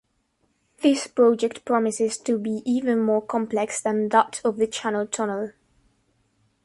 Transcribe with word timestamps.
This 0.81 1.05
project 1.05 1.63
promises 1.63 2.17
to 2.21 2.39
be 2.39 2.63
even 2.65 3.01
more 3.05 3.21
complex 3.21 3.79
than 3.79 4.09
that 4.09 4.41
of 4.43 4.57
the 4.57 4.65
Channel 4.65 5.05
Tunnel. 5.05 5.51